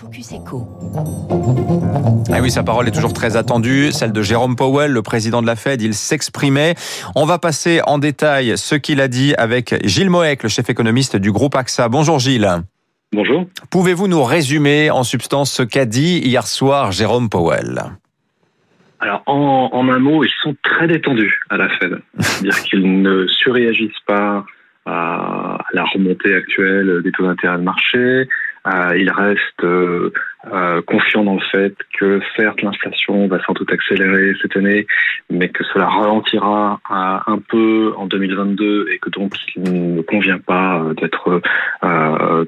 Focus 0.00 0.32
Echo. 0.32 0.66
Ah 2.32 2.38
oui, 2.40 2.50
sa 2.50 2.62
parole 2.62 2.88
est 2.88 2.90
toujours 2.90 3.12
très 3.12 3.36
attendue, 3.36 3.92
celle 3.92 4.12
de 4.12 4.22
Jérôme 4.22 4.56
Powell, 4.56 4.92
le 4.92 5.02
président 5.02 5.42
de 5.42 5.46
la 5.46 5.56
Fed. 5.56 5.82
Il 5.82 5.92
s'exprimait. 5.92 6.74
On 7.16 7.26
va 7.26 7.38
passer 7.38 7.82
en 7.86 7.98
détail 7.98 8.56
ce 8.56 8.76
qu'il 8.76 9.02
a 9.02 9.08
dit 9.08 9.34
avec 9.36 9.74
Gilles 9.86 10.08
Moek, 10.08 10.42
le 10.42 10.48
chef 10.48 10.70
économiste 10.70 11.16
du 11.16 11.32
groupe 11.32 11.54
AXA. 11.54 11.90
Bonjour 11.90 12.18
Gilles. 12.18 12.48
Bonjour. 13.12 13.44
Pouvez-vous 13.70 14.08
nous 14.08 14.24
résumer 14.24 14.90
en 14.90 15.02
substance 15.02 15.52
ce 15.52 15.62
qu'a 15.62 15.84
dit 15.84 16.20
hier 16.24 16.46
soir 16.46 16.92
Jérôme 16.92 17.28
Powell? 17.28 17.82
Alors, 19.00 19.22
en, 19.26 19.68
en, 19.72 19.88
un 19.90 19.98
mot, 19.98 20.24
ils 20.24 20.32
sont 20.42 20.56
très 20.62 20.86
détendus 20.86 21.40
à 21.50 21.58
la 21.58 21.68
Fed. 21.78 22.00
C'est-à-dire 22.20 22.62
qu'ils 22.62 23.02
ne 23.02 23.26
surréagissent 23.26 23.90
pas 24.06 24.46
à 24.86 25.58
la 25.74 25.84
remontée 25.84 26.34
actuelle 26.34 27.02
des 27.04 27.12
taux 27.12 27.24
d'intérêt 27.24 27.58
de 27.58 27.62
marché. 27.62 28.28
Euh, 28.66 28.94
il 28.98 29.10
reste 29.10 29.64
euh, 29.64 30.12
euh, 30.52 30.82
confiant 30.82 31.24
dans 31.24 31.36
le 31.36 31.44
fait 31.50 31.74
que 31.98 32.20
certes 32.36 32.60
l'inflation 32.60 33.26
va 33.26 33.42
sans 33.44 33.54
doute 33.54 33.72
accélérer 33.72 34.34
cette 34.42 34.54
année, 34.56 34.86
mais 35.30 35.48
que 35.48 35.64
cela 35.64 35.86
ralentira 35.86 36.78
un 36.90 37.38
peu 37.48 37.94
en 37.96 38.06
2022 38.06 38.88
et 38.90 38.98
que 38.98 39.08
donc 39.08 39.32
il 39.56 39.96
ne 39.96 40.02
convient 40.02 40.38
pas 40.38 40.84
d'être 41.00 41.40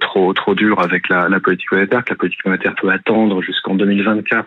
trop 0.00 0.32
trop 0.34 0.54
dur 0.54 0.80
avec 0.80 1.08
la, 1.08 1.28
la, 1.28 1.40
politique 1.40 1.72
monétaire, 1.72 2.04
que 2.04 2.10
la 2.10 2.16
politique 2.16 2.44
monétaire 2.44 2.74
peut 2.74 2.90
attendre 2.90 3.40
jusqu'en 3.42 3.74
2024 3.74 4.44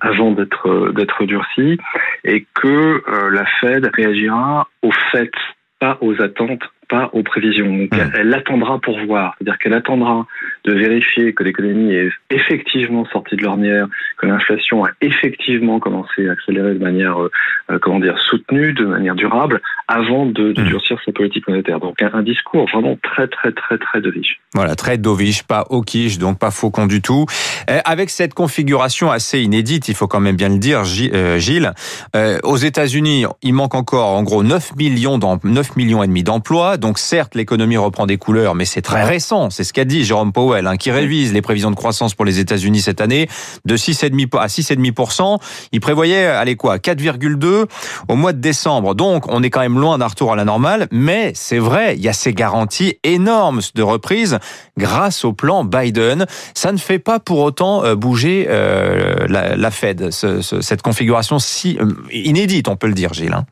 avant 0.00 0.32
d'être 0.32 0.92
d'être 0.92 1.24
durcie 1.24 1.78
et 2.24 2.46
que 2.54 3.02
la 3.30 3.44
Fed 3.60 3.90
réagira 3.94 4.68
au 4.82 4.90
fait 5.10 5.32
pas 5.78 5.98
aux 6.00 6.22
attentes 6.22 6.62
pas 6.92 7.08
aux 7.14 7.22
prévisions. 7.22 7.66
Donc, 7.66 7.90
mmh. 7.90 8.12
elle 8.18 8.34
attendra 8.34 8.78
pour 8.78 8.98
voir. 9.06 9.34
C'est-à-dire 9.38 9.58
qu'elle 9.58 9.72
attendra 9.72 10.26
de 10.64 10.72
vérifier 10.72 11.32
que 11.32 11.42
l'économie 11.42 11.92
est 11.92 12.10
effectivement 12.30 13.04
sortie 13.06 13.36
de 13.36 13.42
l'ornière, 13.42 13.88
que 14.18 14.26
l'inflation 14.26 14.84
a 14.84 14.90
effectivement 15.00 15.80
commencé 15.80 16.28
à 16.28 16.32
accélérer 16.32 16.74
de 16.74 16.82
manière, 16.82 17.20
euh, 17.20 17.78
comment 17.80 18.00
dire, 18.00 18.18
soutenue, 18.18 18.72
de 18.72 18.84
manière 18.84 19.14
durable, 19.14 19.60
avant 19.88 20.26
de, 20.26 20.52
de 20.52 20.62
mmh. 20.62 20.66
durcir 20.66 20.98
sa 21.04 21.12
politique 21.12 21.46
monétaire. 21.48 21.80
Donc, 21.80 22.00
un, 22.00 22.10
un, 22.12 22.22
discours 22.22 22.68
vraiment 22.72 22.96
très, 23.02 23.26
très, 23.26 23.52
très, 23.52 23.78
très 23.78 24.00
dovish. 24.00 24.40
Voilà, 24.54 24.74
très 24.74 24.98
dovish, 24.98 25.42
pas 25.42 25.64
hawkish, 25.70 26.18
donc 26.18 26.38
pas 26.38 26.50
faucon 26.50 26.86
du 26.86 27.02
tout. 27.02 27.26
Euh, 27.68 27.80
avec 27.84 28.10
cette 28.10 28.34
configuration 28.34 29.10
assez 29.10 29.40
inédite, 29.40 29.88
il 29.88 29.94
faut 29.94 30.06
quand 30.06 30.20
même 30.20 30.36
bien 30.36 30.48
le 30.48 30.58
dire, 30.58 30.82
euh, 31.14 31.38
Gilles, 31.38 31.72
euh, 32.14 32.38
aux 32.44 32.56
États-Unis, 32.56 33.24
il 33.42 33.54
manque 33.54 33.74
encore 33.74 34.08
en 34.08 34.22
gros 34.22 34.42
9 34.42 34.76
millions, 34.76 35.18
9 35.42 35.76
millions 35.76 36.02
et 36.02 36.06
demi 36.06 36.22
d'emplois. 36.22 36.76
Donc 36.76 36.98
certes, 36.98 37.34
l'économie 37.34 37.76
reprend 37.76 38.06
des 38.06 38.18
couleurs, 38.18 38.54
mais 38.54 38.64
c'est 38.64 38.82
très 38.82 39.04
récent. 39.04 39.50
C'est 39.50 39.64
ce 39.64 39.72
qu'a 39.72 39.84
dit 39.84 40.04
Jérôme 40.04 40.32
Powell, 40.32 40.51
hein, 40.54 40.76
qui 40.76 40.90
révise 40.90 41.32
les 41.32 41.42
prévisions 41.42 41.70
de 41.70 41.76
croissance 41.76 42.14
pour 42.14 42.24
les 42.24 42.38
États-Unis 42.38 42.80
cette 42.80 43.00
année 43.00 43.28
de 43.64 43.76
6,5 43.76 44.38
à 44.38 44.46
6,5%. 44.46 45.38
Il 45.72 45.80
prévoyait, 45.80 46.26
allez 46.26 46.56
quoi, 46.56 46.76
4,2 46.76 47.66
au 48.08 48.16
mois 48.16 48.32
de 48.32 48.40
décembre. 48.40 48.94
Donc 48.94 49.24
on 49.28 49.42
est 49.42 49.50
quand 49.50 49.60
même 49.60 49.78
loin 49.78 49.98
d'un 49.98 50.06
retour 50.06 50.32
à 50.32 50.36
la 50.36 50.44
normale, 50.44 50.86
mais 50.90 51.32
c'est 51.34 51.58
vrai, 51.58 51.96
il 51.96 52.02
y 52.02 52.08
a 52.08 52.12
ces 52.12 52.32
garanties 52.32 52.98
énormes 53.02 53.60
de 53.74 53.82
reprise 53.82 54.38
grâce 54.76 55.24
au 55.24 55.32
plan 55.32 55.64
Biden. 55.64 56.26
Ça 56.54 56.72
ne 56.72 56.78
fait 56.78 56.98
pas 56.98 57.18
pour 57.20 57.40
autant 57.40 57.84
euh, 57.84 57.94
bouger 57.94 58.46
euh, 58.48 59.26
la, 59.28 59.56
la, 59.56 59.70
Fed, 59.70 60.10
ce, 60.10 60.40
ce, 60.40 60.60
cette 60.60 60.82
configuration 60.82 61.38
si 61.38 61.78
euh, 61.80 61.86
inédite, 62.12 62.68
on 62.68 62.76
peut 62.76 62.86
le 62.86 62.94
dire, 62.94 63.12
Gilles. 63.12 63.34
Hein. 63.34 63.44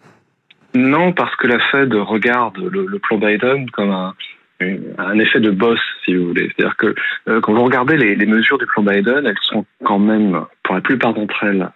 Non, 0.74 1.12
parce 1.12 1.34
que 1.36 1.46
la 1.46 1.58
Fed 1.70 1.92
regarde 1.92 2.56
le, 2.58 2.86
le 2.86 2.98
plan 2.98 3.18
Biden 3.18 3.68
comme 3.70 3.90
un, 3.90 4.14
un 4.60 5.18
effet 5.18 5.40
de 5.40 5.50
boss, 5.50 5.80
si 6.04 6.14
vous 6.14 6.28
voulez. 6.28 6.50
C'est-à-dire 6.54 6.76
que 6.76 6.94
euh, 7.28 7.40
quand 7.40 7.54
vous 7.54 7.64
regardez 7.64 7.96
les, 7.96 8.14
les, 8.14 8.26
mesures 8.26 8.58
du 8.58 8.66
plan 8.66 8.82
Biden, 8.82 9.26
elles 9.26 9.34
sont 9.42 9.64
quand 9.84 9.98
même, 9.98 10.44
la 10.74 10.80
plupart 10.80 11.14
d'entre 11.14 11.44
elles, 11.44 11.68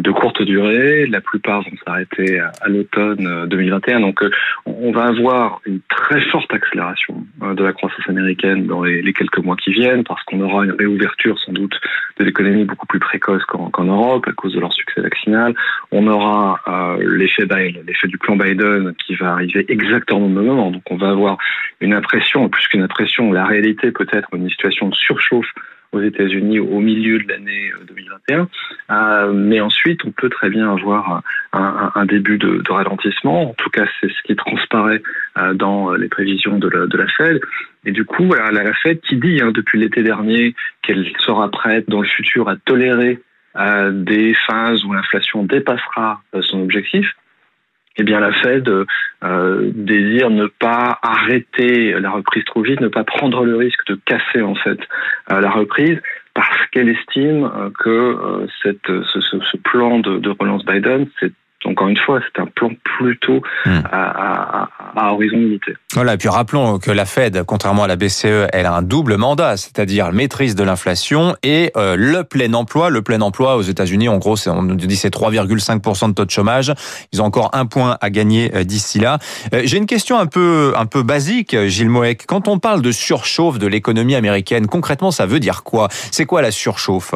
de 0.00 0.10
courte 0.10 0.42
durée. 0.42 1.06
La 1.06 1.20
plupart 1.20 1.62
vont 1.62 1.76
s'arrêter 1.84 2.40
à, 2.40 2.68
l'automne 2.68 3.46
2021. 3.48 4.00
Donc, 4.00 4.22
euh, 4.22 4.30
on 4.66 4.92
va 4.92 5.04
avoir 5.04 5.60
une 5.66 5.80
très 5.88 6.20
forte 6.30 6.52
accélération 6.52 7.24
euh, 7.42 7.54
de 7.54 7.64
la 7.64 7.72
croissance 7.72 8.08
américaine 8.08 8.66
dans 8.66 8.82
les, 8.82 9.12
quelques 9.12 9.38
mois 9.38 9.56
qui 9.56 9.72
viennent, 9.72 10.04
parce 10.04 10.22
qu'on 10.24 10.40
aura 10.40 10.64
une 10.64 10.72
réouverture 10.72 11.38
sans 11.38 11.52
doute 11.52 11.78
de 12.18 12.24
l'économie 12.24 12.64
beaucoup 12.64 12.86
plus 12.86 12.98
précoce 12.98 13.44
qu'en 13.44 13.70
qu 13.70 13.82
Europe 13.82 14.26
à 14.28 14.32
cause 14.32 14.54
de 14.54 14.60
leur 14.60 14.72
succès 14.72 15.00
vaccinal. 15.00 15.54
On 15.90 16.06
aura 16.06 16.60
euh, 16.68 17.16
l'effet 17.16 17.46
l'effet 17.86 18.08
du 18.08 18.18
plan 18.18 18.36
Biden 18.36 18.94
qui 19.04 19.14
va 19.16 19.32
arriver 19.32 19.64
exactement 19.68 20.26
au 20.26 20.28
même 20.28 20.46
moment. 20.46 20.70
Donc, 20.70 20.82
on 20.90 20.96
va 20.96 21.10
avoir 21.10 21.38
une 21.80 21.92
impression, 21.92 22.48
plus 22.48 22.66
qu'une 22.68 22.82
impression, 22.82 23.32
la 23.32 23.44
réalité 23.44 23.90
peut-être 23.90 24.28
une 24.34 24.48
situation 24.48 24.88
de 24.88 24.94
surchauffe 24.94 25.52
aux 25.92 26.00
États-Unis 26.00 26.58
au 26.58 26.80
milieu 26.80 27.18
de 27.18 27.28
l'année 27.28 27.70
2021. 27.86 28.48
Euh, 28.90 29.32
mais 29.32 29.60
ensuite, 29.60 30.04
on 30.04 30.10
peut 30.10 30.30
très 30.30 30.50
bien 30.50 30.72
avoir 30.72 31.22
un, 31.52 32.06
début 32.06 32.38
de, 32.38 32.62
ralentissement. 32.68 33.50
En 33.50 33.54
tout 33.54 33.70
cas, 33.70 33.84
c'est 34.00 34.08
ce 34.08 34.22
qui 34.24 34.34
transparaît 34.34 35.02
euh, 35.38 35.54
dans 35.54 35.92
les 35.92 36.08
prévisions 36.08 36.58
de 36.58 36.68
la, 36.68 37.06
Fed. 37.16 37.40
Et 37.84 37.92
du 37.92 38.04
coup, 38.04 38.24
voilà, 38.24 38.50
la 38.50 38.72
Fed 38.74 39.00
qui 39.00 39.16
dit 39.16 39.40
hein, 39.42 39.52
depuis 39.52 39.78
l'été 39.78 40.02
dernier 40.02 40.54
qu'elle 40.82 41.06
sera 41.18 41.50
prête 41.50 41.88
dans 41.88 42.00
le 42.00 42.08
futur 42.08 42.48
à 42.48 42.56
tolérer 42.56 43.20
euh, 43.56 43.90
des 43.92 44.34
phases 44.46 44.82
où 44.84 44.92
l'inflation 44.94 45.44
dépassera 45.44 46.22
euh, 46.34 46.40
son 46.42 46.62
objectif, 46.62 47.06
eh 47.96 48.02
bien 48.02 48.20
la 48.20 48.32
Fed 48.32 48.68
euh, 48.68 49.70
désire 49.74 50.30
ne 50.30 50.46
pas 50.46 50.98
arrêter 51.02 51.92
la 52.00 52.10
reprise 52.10 52.44
trop 52.44 52.62
vite, 52.62 52.80
ne 52.80 52.88
pas 52.88 53.04
prendre 53.04 53.44
le 53.44 53.56
risque 53.56 53.86
de 53.86 53.98
casser 54.04 54.42
en 54.42 54.54
fait 54.54 54.78
euh, 55.30 55.40
la 55.40 55.50
reprise 55.50 55.98
parce 56.34 56.66
qu'elle 56.70 56.88
estime 56.88 57.44
euh, 57.44 57.70
que 57.78 57.90
euh, 57.90 58.46
cette, 58.62 58.86
ce, 58.86 59.20
ce, 59.20 59.56
plan 59.58 59.98
de, 59.98 60.18
de 60.18 60.30
relance 60.30 60.64
Biden, 60.64 61.08
c'est 61.20 61.32
encore 61.66 61.88
une 61.88 61.96
fois, 61.96 62.20
c'est 62.24 62.40
un 62.40 62.46
plan 62.46 62.70
plutôt 62.98 63.40
hmm. 63.66 63.80
à, 63.90 64.62
à, 64.62 64.68
à, 64.96 65.12
horizon 65.12 65.36
limité. 65.36 65.74
Voilà, 65.94 66.14
et 66.14 66.16
puis 66.16 66.28
rappelons 66.28 66.78
que 66.78 66.90
la 66.90 67.04
Fed, 67.04 67.44
contrairement 67.44 67.84
à 67.84 67.86
la 67.86 67.96
BCE, 67.96 68.48
elle 68.52 68.66
a 68.66 68.74
un 68.74 68.82
double 68.82 69.16
mandat, 69.16 69.56
c'est-à-dire 69.56 70.12
maîtrise 70.12 70.54
de 70.54 70.64
l'inflation 70.64 71.36
et 71.42 71.70
euh, 71.76 71.96
le 71.96 72.24
plein 72.24 72.52
emploi. 72.54 72.90
Le 72.90 73.02
plein 73.02 73.20
emploi 73.20 73.56
aux 73.56 73.62
États-Unis, 73.62 74.08
en 74.08 74.18
gros, 74.18 74.36
on 74.48 74.62
nous 74.62 74.74
dit 74.74 74.96
c'est 74.96 75.14
3,5% 75.14 76.08
de 76.08 76.14
taux 76.14 76.24
de 76.24 76.30
chômage. 76.30 76.72
Ils 77.12 77.22
ont 77.22 77.26
encore 77.26 77.50
un 77.52 77.66
point 77.66 77.96
à 78.00 78.10
gagner 78.10 78.50
euh, 78.54 78.64
d'ici 78.64 78.98
là. 78.98 79.18
Euh, 79.54 79.62
J'ai 79.64 79.78
une 79.78 79.86
question 79.86 80.18
un 80.18 80.26
peu 80.26 80.72
un 80.76 80.86
peu 80.86 81.02
basique, 81.02 81.56
Gilles 81.66 81.90
Moek. 81.90 82.24
Quand 82.26 82.48
on 82.48 82.58
parle 82.58 82.82
de 82.82 82.92
surchauffe 82.92 83.58
de 83.58 83.66
l'économie 83.66 84.14
américaine, 84.14 84.66
concrètement, 84.66 85.10
ça 85.10 85.26
veut 85.26 85.40
dire 85.40 85.62
quoi? 85.62 85.88
C'est 85.90 86.26
quoi 86.26 86.42
la 86.42 86.50
surchauffe? 86.50 87.14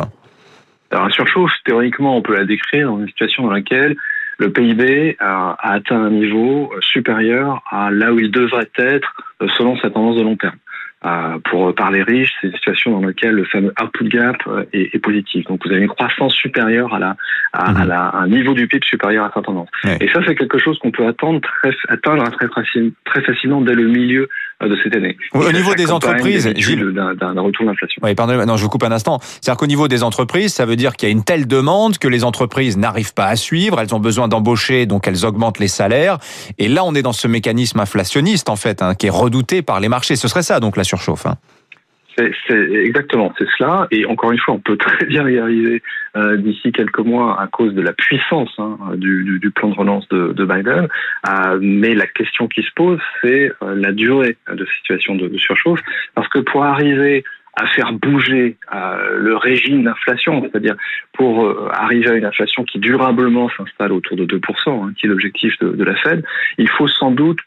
Alors, 0.91 1.09
la 1.09 1.13
surchauffe, 1.13 1.53
théoriquement, 1.65 2.17
on 2.17 2.23
peut 2.23 2.37
la 2.37 2.45
décrire 2.45 2.89
dans 2.89 3.01
une 3.01 3.09
situation 3.09 3.43
dans 3.43 3.51
laquelle 3.51 3.97
le 4.39 4.53
PIB 4.53 5.17
a, 5.19 5.57
a, 5.59 5.73
atteint 5.73 6.03
un 6.03 6.11
niveau 6.11 6.73
supérieur 6.81 7.63
à 7.71 7.91
là 7.91 8.13
où 8.13 8.19
il 8.19 8.31
devrait 8.31 8.71
être 8.77 9.15
selon 9.57 9.79
sa 9.79 9.91
tendance 9.91 10.17
de 10.17 10.23
long 10.23 10.37
terme. 10.37 10.57
Euh, 11.05 11.39
pour 11.51 11.75
parler 11.75 12.03
riche, 12.03 12.33
c'est 12.41 12.49
une 12.49 12.55
situation 12.55 12.91
dans 12.91 13.07
laquelle 13.07 13.35
le 13.35 13.45
fameux 13.45 13.73
output 13.81 14.09
gap 14.09 14.37
est, 14.73 14.95
est, 14.95 14.99
positif. 14.99 15.45
Donc 15.47 15.65
vous 15.65 15.71
avez 15.71 15.83
une 15.83 15.89
croissance 15.89 16.35
supérieure 16.35 16.93
à, 16.95 16.99
la, 16.99 17.17
à, 17.53 17.71
mmh. 17.71 17.77
à, 17.77 17.85
la, 17.85 18.07
à 18.07 18.19
un 18.23 18.29
niveau 18.29 18.55
du 18.55 18.67
PIB 18.67 18.85
supérieur 18.85 19.27
à 19.27 19.31
sa 19.33 19.43
tendance. 19.43 19.69
Ouais. 19.85 19.99
Et 20.01 20.09
ça, 20.09 20.21
c'est 20.27 20.35
quelque 20.35 20.59
chose 20.59 20.79
qu'on 20.79 20.91
peut 20.91 21.07
attendre 21.07 21.41
très, 21.43 21.71
atteindre 21.89 22.29
très, 22.31 22.49
facile, 22.49 22.93
très 23.05 23.23
facilement 23.23 23.61
dès 23.61 23.75
le 23.75 23.87
milieu 23.87 24.29
de 24.61 24.77
cette 24.83 24.97
année. 24.97 25.17
Au 25.35 25.53
niveau 25.53 25.75
des 25.75 25.91
entreprises, 25.91 26.47
d'un 26.47 27.41
retour 27.41 27.67
d'inflation. 27.67 28.01
Oui, 28.03 28.15
pardon, 28.15 28.45
non, 28.47 28.57
je 28.57 28.63
vous 28.63 28.71
coupe 28.71 28.85
un 28.85 28.93
instant. 28.93 29.19
C'est-à-dire 29.21 29.59
qu'au 29.59 29.67
niveau 29.67 29.87
des 29.87 30.03
entreprises, 30.03 30.55
ça 30.55 30.65
veut 30.65 30.77
dire 30.77 30.97
qu'il 30.97 31.09
y 31.09 31.11
a 31.11 31.13
une 31.13 31.25
telle 31.25 31.47
demande 31.47 31.99
que 31.99 32.09
les 32.09 32.25
entreprises 32.25 32.79
n'arrivent 32.79 33.15
pas 33.15 33.27
à 33.27 33.37
suivre. 33.37 33.81
Elles 33.81 33.95
ont 33.95 34.01
besoin 34.01 34.29
d'embaucher, 34.29 34.87
donc 34.87 35.07
elles 35.07 35.27
augmentent 35.27 35.59
les 35.59 35.69
salaires. 35.69 36.19
Et 36.59 36.69
là, 36.69 36.85
on 36.85 36.95
est 36.95 37.03
dans 37.03 37.13
ce 37.13 37.29
mécanisme 37.29 37.81
inflationniste 37.81 38.49
en 38.49 38.57
fait, 38.57 38.81
hein, 38.81 38.95
qui 38.95 39.07
est 39.07 39.11
redouté 39.11 39.61
par 39.61 39.81
les 39.81 39.89
marchés. 39.89 40.17
Ce 40.17 40.29
serait 40.29 40.43
ça, 40.43 40.59
donc 40.59 40.77
la 40.77 40.85
surchauffe. 40.85 41.27
Hein. 41.27 41.37
C'est 42.17 42.59
exactement, 42.59 43.33
c'est 43.39 43.47
cela. 43.59 43.87
Et 43.91 44.07
encore 44.07 44.33
une 44.33 44.39
fois, 44.39 44.55
on 44.55 44.59
peut 44.59 44.77
très 44.77 45.05
bien 45.07 45.29
y 45.29 45.39
arriver 45.39 45.83
euh, 46.17 46.37
d'ici 46.37 46.73
quelques 46.73 47.01
mois 47.01 47.41
à 47.41 47.47
cause 47.47 47.75
de 47.75 47.83
la 47.83 47.93
puissance 47.93 48.51
hein, 48.59 48.79
du, 48.97 49.25
du, 49.25 49.39
du, 49.39 49.51
plan 49.51 49.69
de 49.69 49.75
relance 49.75 50.09
de, 50.09 50.33
de 50.33 50.45
Biden. 50.45 50.89
Euh, 51.29 51.59
mais 51.61 51.95
la 51.95 52.07
question 52.07 52.49
qui 52.49 52.63
se 52.63 52.71
pose, 52.75 53.01
c'est 53.23 53.53
euh, 53.63 53.75
la 53.75 53.93
durée 53.93 54.37
de 54.51 54.65
situation 54.79 55.15
de, 55.15 55.29
de, 55.29 55.39
surchauffe, 55.39 55.81
parce 56.15 56.29
que 56.29 56.39
pour 56.39 56.65
arriver 56.65 57.25
à 57.57 57.67
faire 57.69 57.93
bouger 57.93 58.57
euh, 58.75 59.19
le 59.19 59.37
régime 59.37 59.85
d'inflation, 59.85 60.43
c'est-à-dire 60.43 60.77
pour 61.15 61.47
euh, 61.47 61.69
arriver 61.73 62.11
à 62.11 62.15
une 62.15 62.27
inflation 62.27 62.65
qui 62.65 62.79
durablement 62.79 63.49
s'installe 63.57 63.93
autour 63.93 64.17
de 64.17 64.27
2%, 64.27 64.41
hein, 64.69 64.93
qui 64.97 65.07
est 65.07 65.09
l'objectif 65.09 65.59
de, 65.61 65.71
de 65.71 65.85
la 65.85 65.97
Fed, 65.97 66.23
il 66.59 66.69
faut 66.69 66.87
sans 66.87 67.11
doute 67.11 67.39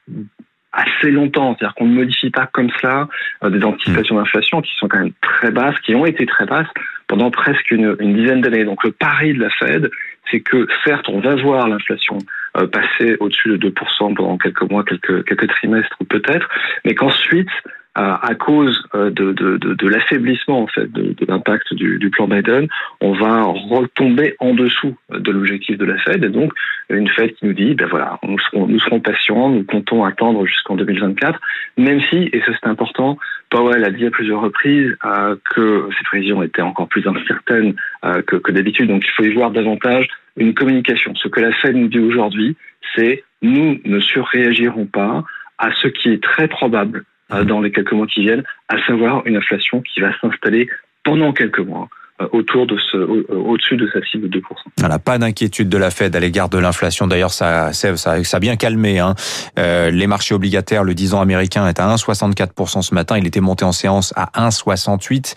assez 0.71 1.12
longtemps. 1.12 1.56
C'est-à-dire 1.56 1.75
qu'on 1.75 1.88
ne 1.88 1.95
modifie 1.95 2.30
pas 2.30 2.48
comme 2.48 2.69
cela 2.80 3.07
euh, 3.44 3.50
des 3.50 3.63
anticipations 3.63 4.16
d'inflation 4.16 4.62
qui 4.62 4.71
sont 4.77 4.88
quand 4.88 5.00
même 5.00 5.13
très 5.21 5.51
basses, 5.51 5.80
qui 5.86 5.95
ont 5.95 6.06
été 6.06 6.25
très 6.25 6.45
basses 6.45 6.68
pendant 7.07 7.31
presque 7.31 7.71
une, 7.71 7.95
une 8.00 8.13
dizaine 8.13 8.42
d'années. 8.42 8.66
Donc 8.66 8.83
le 8.83 8.92
pari 8.92 9.33
de 9.33 9.39
la 9.39 9.50
Fed, 9.50 9.89
c'est 10.30 10.42
que 10.42 10.68
certes, 10.86 11.10
on 11.10 11.19
va 11.19 11.36
voir 11.36 11.68
l'inflation 11.68 12.19
euh, 12.57 12.68
passer 12.68 13.18
au-dessus 13.19 13.57
de 13.57 13.69
2% 13.69 14.13
pendant 14.13 14.38
quelques 14.38 14.69
mois, 14.69 14.83
quelques, 14.83 15.25
quelques 15.25 15.48
trimestres 15.48 15.98
peut-être, 16.07 16.48
mais 16.86 16.94
qu'ensuite, 16.95 17.50
à 17.95 18.33
cause 18.36 18.81
de, 18.94 19.09
de, 19.09 19.57
de, 19.57 19.74
de 19.74 19.88
l'affaiblissement 19.88 20.62
en 20.62 20.68
fait 20.68 20.89
de, 20.91 21.13
l'impact 21.27 21.74
du, 21.74 21.97
du, 21.97 22.09
plan 22.09 22.27
Biden, 22.27 22.68
on 23.01 23.13
va 23.13 23.44
retomber 23.44 24.36
en 24.39 24.53
dessous 24.53 24.95
de 25.09 25.31
l'objectif 25.31 25.77
de 25.77 25.86
la 25.86 25.97
Fed 25.97 26.24
et 26.24 26.30
donc 26.30 26.53
une 26.89 27.09
Fed 27.09 27.33
qui 27.36 27.45
nous 27.45 27.53
dit 27.53 27.74
ben 27.74 27.88
voilà 27.88 28.18
nous 28.24 28.39
serons 28.39 28.68
nous 28.68 28.80
serons 28.80 29.00
patients, 29.00 29.50
nous 29.50 29.63
comptons 29.63 30.06
attendre 30.06 30.45
jusqu'en 30.45 30.75
2024, 30.75 31.39
même 31.77 32.00
si 32.09 32.30
et 32.31 32.39
ça 32.41 32.53
c'est 32.62 32.69
important, 32.69 33.18
Powell 33.50 33.83
a 33.83 33.92
dit 33.92 34.06
à 34.06 34.12
plusieurs 34.12 34.42
reprises 34.42 34.95
euh, 35.03 35.35
que 35.53 35.89
ces 35.97 36.03
prévisions 36.06 36.44
étaient 36.44 36.62
encore 36.62 36.88
plus 36.88 37.06
incertaines 37.07 37.75
euh, 38.06 38.21
que, 38.21 38.35
que 38.38 38.51
d'habitude, 38.51 38.88
donc 38.88 39.03
il 39.06 39.12
faut 39.12 39.24
y 39.24 39.33
voir 39.33 39.51
davantage 39.51 40.07
une 40.38 40.53
communication. 40.53 41.13
Ce 41.15 41.27
que 41.27 41.39
la 41.39 41.51
Fed 41.53 41.75
nous 41.75 41.88
dit 41.88 42.00
aujourd'hui, 42.00 42.56
c'est 42.95 43.24
nous 43.42 43.80
ne 43.85 44.00
surréagirons 44.00 44.85
pas 44.85 45.24
à 45.57 45.71
ce 45.74 45.88
qui 45.88 46.09
est 46.09 46.24
très 46.24 46.47
probable 46.47 47.00
euh, 47.00 47.03
dans 47.44 47.62
les 47.62 47.72
quelques 47.72 47.94
mois 47.94 48.08
qui 48.08 48.22
viennent, 48.22 48.44
à 48.68 48.84
savoir 48.86 49.26
une 49.26 49.38
inflation 49.38 49.81
qui 49.81 50.02
va 50.02 50.12
s'installer 50.20 50.70
pendant 51.04 51.31
quelques 51.34 51.60
mois. 51.60 51.90
euh, 51.90 51.99
autour 52.31 52.68
de 52.68 52.77
ce, 52.92 52.98
au-dessus 52.98 53.77
de 53.77 53.89
sa 53.94 54.01
cible 54.06 54.30
de 54.30 54.39
2%. 54.39 54.44
Voilà, 54.77 55.00
pas 55.00 55.18
d'inquiétude 55.18 55.69
de 55.69 55.77
la 55.77 55.89
Fed 55.89 56.16
à 56.16 56.19
l'égard 56.19 56.50
de 56.50 56.57
l'inflation. 56.57 57.07
D'ailleurs, 57.07 57.31
ça, 57.31 57.74
ça, 57.74 57.95
ça, 57.98 58.13
a 58.13 58.39
bien 58.39 58.56
calmé. 58.56 59.00
Hein. 59.00 59.16
Euh, 59.57 59.89
les 59.92 60.07
marchés 60.07 60.33
obligataires, 60.33 60.83
le 60.83 60.94
10 60.94 61.13
ans 61.13 61.21
américain 61.21 61.68
est 61.68 61.80
à 61.80 61.95
1,64% 61.95 62.81
ce 62.81 62.94
matin. 62.94 63.18
Il 63.18 63.27
était 63.27 63.39
monté 63.39 63.66
en 63.66 63.71
séance 63.71 64.13
à 64.16 64.31
1,68. 64.50 65.36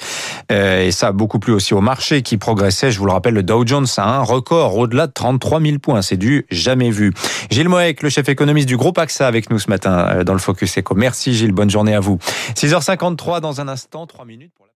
Euh, 0.51 0.87
et 0.87 0.91
ça 0.91 1.09
a 1.09 1.13
beaucoup 1.13 1.39
plu 1.39 1.53
aussi 1.53 1.75
au 1.75 1.81
marché 1.81 2.23
qui 2.23 2.37
progressait. 2.37 2.91
Je 2.91 2.99
vous 2.99 3.07
le 3.07 3.13
rappelle, 3.13 3.35
le 3.35 3.43
Dow 3.43 3.67
Jones 3.67 3.87
a 3.97 4.17
un 4.17 4.23
record 4.23 4.77
au-delà 4.77 5.07
de 5.07 5.13
33 5.13 5.61
000 5.61 5.79
points. 5.79 6.03
C'est 6.03 6.17
du 6.17 6.47
jamais 6.51 6.91
vu. 6.91 7.13
Gilles 7.51 7.69
Moek, 7.69 8.03
le 8.03 8.09
chef 8.09 8.29
économiste 8.29 8.69
du 8.69 8.77
groupe 8.77 8.99
AXA 8.99 9.27
avec 9.27 9.51
nous 9.51 9.59
ce 9.59 9.69
matin 9.69 10.07
euh, 10.09 10.25
dans 10.25 10.33
le 10.33 10.39
Focus 10.39 10.79
Eco. 10.79 10.95
Merci 10.95 11.35
Gilles, 11.35 11.53
bonne 11.53 11.71
journée 11.71 11.95
à 11.95 12.01
vous. 12.01 12.19
6h53 12.55 13.41
dans 13.41 13.61
un 13.61 13.69
instant, 13.69 14.07
3 14.07 14.25
minutes 14.25 14.53
pour 14.57 14.67
la 14.67 14.71